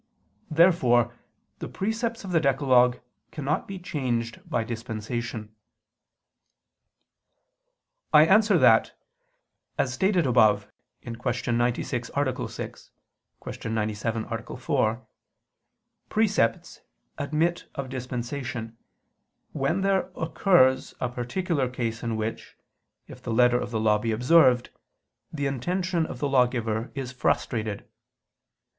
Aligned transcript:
Therefore 0.49 1.13
the 1.59 1.67
precepts 1.67 2.23
of 2.23 2.31
the 2.31 2.39
decalogue 2.39 2.97
cannot 3.29 3.67
be 3.67 3.77
changed 3.77 4.41
by 4.49 4.63
dispensation. 4.63 5.55
I 8.11 8.25
answer 8.25 8.57
that, 8.57 8.93
As 9.77 9.93
stated 9.93 10.25
above 10.25 10.67
(Q. 11.03 11.15
96, 11.53 12.09
A. 12.15 12.47
6; 12.49 12.91
Q. 13.43 13.69
97, 13.69 14.25
A. 14.25 14.57
4), 14.57 15.07
precepts 16.09 16.81
admit 17.19 17.67
of 17.75 17.89
dispensation, 17.89 18.77
when 19.51 19.81
there 19.81 20.09
occurs 20.15 20.95
a 20.99 21.09
particular 21.09 21.69
case 21.69 22.01
in 22.01 22.15
which, 22.17 22.57
if 23.07 23.21
the 23.21 23.31
letter 23.31 23.59
of 23.59 23.69
the 23.69 23.79
law 23.79 23.99
be 23.99 24.11
observed, 24.11 24.71
the 25.31 25.45
intention 25.45 26.07
of 26.07 26.17
the 26.17 26.27
lawgiver 26.27 26.91
is 26.95 27.11
frustrated. 27.11 27.87